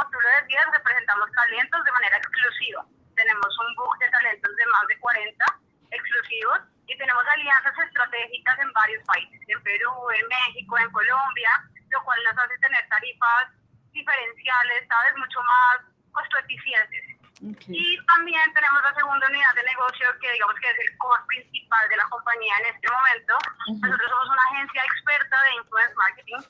[0.00, 2.84] como tú lo decías, representamos talentos de manera exclusiva.
[3.16, 5.44] Tenemos un book de talentos de más de 40
[5.90, 11.50] exclusivos y tenemos alianzas estratégicas en varios países, en Perú, en México, en Colombia,
[11.90, 13.52] lo cual nos hace tener tarifas
[13.92, 15.16] diferenciales, ¿sabes?
[15.18, 17.04] Mucho más costo eficientes.
[17.40, 17.76] Okay.
[17.76, 21.88] Y también tenemos la segunda unidad de negocio que digamos que es el core principal
[21.88, 23.34] de la compañía en este momento.
[23.68, 23.80] Uh -huh.
[23.80, 26.40] Nosotros somos una agencia experta de influence marketing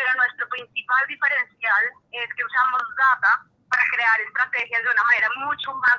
[0.00, 5.74] pero nuestro principal diferencial es que usamos data para crear estrategias de una manera mucho
[5.74, 5.98] más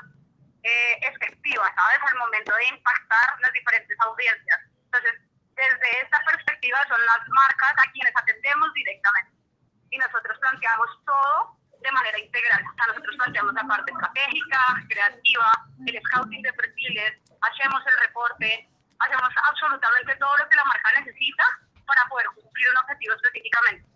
[0.64, 2.00] eh, efectiva, ¿sabes?
[2.02, 4.60] Al momento de impactar las diferentes audiencias.
[4.86, 5.22] Entonces,
[5.54, 9.38] desde esta perspectiva son las marcas a quienes atendemos directamente.
[9.92, 12.66] Y nosotros planteamos todo de manera integral.
[12.66, 15.52] O sea, nosotros planteamos la parte estratégica, creativa,
[15.86, 21.46] el scouting de perfiles, hacemos el reporte, hacemos absolutamente todo lo que la marca necesita
[21.86, 23.91] para poder cumplir un objetivo específicamente.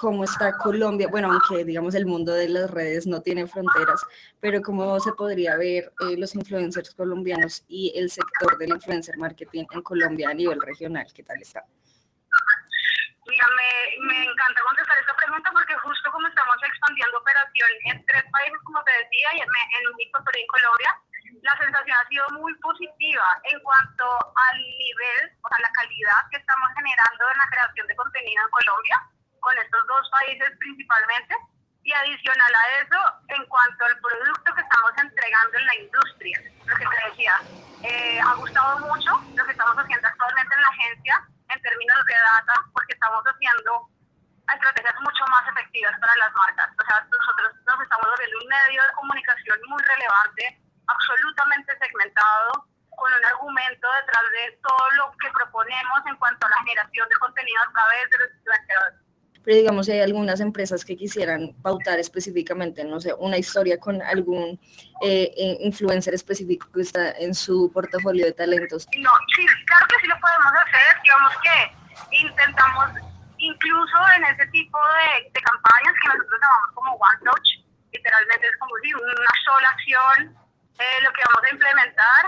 [0.00, 1.08] ¿Cómo está Colombia?
[1.10, 4.00] Bueno, aunque digamos el mundo de las redes no tiene fronteras,
[4.40, 9.66] pero ¿cómo se podría ver eh, los influencers colombianos y el sector del influencer marketing
[9.70, 11.04] en Colombia a nivel regional?
[11.12, 11.66] ¿Qué tal está?
[13.28, 18.58] Mira, me, encanta contestar esta pregunta porque justo como estamos expandiendo operación en tres países,
[18.64, 20.96] como te decía, y en, en México, pero en Colombia,
[21.44, 26.40] la sensación ha sido muy positiva en cuanto al nivel, o sea, la calidad que
[26.40, 28.96] estamos generando en la creación de contenido en Colombia,
[29.40, 31.34] con estos dos países principalmente,
[31.82, 36.76] y adicional a eso, en cuanto al producto que estamos entregando en la industria, lo
[36.76, 37.34] que te decía,
[37.82, 41.14] eh, ha gustado mucho lo que estamos haciendo actualmente en la agencia
[41.48, 43.88] en términos de data, porque estamos haciendo
[44.54, 46.68] estrategias mucho más efectivas para las marcas.
[46.78, 53.12] O sea, nosotros nos estamos volviendo un medio de comunicación muy relevante absolutamente segmentado, con
[53.14, 57.62] un argumento detrás de todo lo que proponemos en cuanto a la generación de contenido
[57.62, 59.09] a través de los influenciadores.
[59.50, 64.60] Pero digamos, hay algunas empresas que quisieran pautar específicamente, no sé, una historia con algún
[65.02, 68.86] eh, eh, influencer específico que está en su portafolio de talentos.
[68.96, 71.02] No, sí, claro que sí lo podemos hacer.
[71.02, 72.90] Digamos que intentamos,
[73.38, 77.48] incluso en ese tipo de, de campañas que nosotros llamamos como One Touch,
[77.90, 80.38] literalmente es como si una sola acción
[80.78, 82.22] eh, lo que vamos a implementar,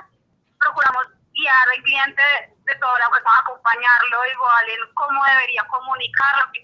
[0.58, 1.06] procuramos
[1.38, 2.22] guiar al cliente
[2.66, 6.61] de toda la web, acompañarlo igual en cómo debería comunicar lo que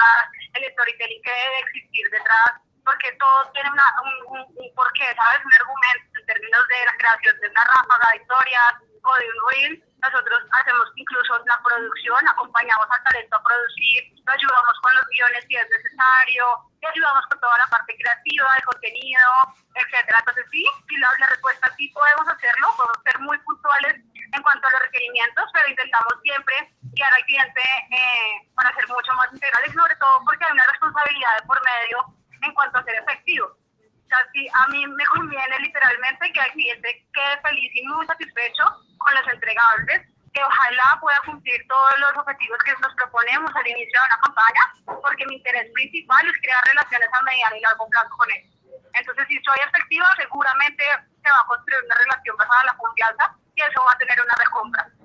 [0.00, 2.52] comunicar, el storytelling que debe existir detrás,
[2.84, 5.44] porque todo tiene una, un, un, porqué, ¿sabes?
[5.44, 8.72] Un argumento en términos de la creación de una ráfaga de historias
[9.02, 9.84] o de un reel.
[10.00, 15.44] Nosotros hacemos incluso la producción, acompañamos al talento a producir, lo ayudamos con los guiones
[15.44, 16.44] si es necesario,
[16.80, 19.28] y ayudamos con toda la parte creativa, el contenido,
[19.76, 20.18] etcétera.
[20.24, 23.94] Entonces sí, sí la, la respuesta sí podemos hacerlo, podemos ser muy puntuales
[24.32, 26.56] en cuanto a los requerimientos, pero intentamos siempre
[26.92, 31.36] guiar al cliente eh, para ser mucho más integrales, sobre todo porque hay una responsabilidad
[31.40, 31.98] de por medio
[32.42, 33.46] en cuanto a ser efectivo.
[33.46, 38.06] O sea, sí, a mí me conviene literalmente que el cliente quede feliz y muy
[38.06, 38.64] satisfecho
[38.98, 40.02] con los entregables,
[40.34, 44.62] que ojalá pueda cumplir todos los objetivos que nos proponemos al inicio de una campaña,
[45.02, 48.42] porque mi interés principal es crear relaciones a mediano y largo plazo con él.
[48.94, 50.84] Entonces, si soy efectiva, seguramente
[51.22, 54.20] se va a construir una relación basada en la confianza y eso va a tener
[54.20, 54.99] una recompra.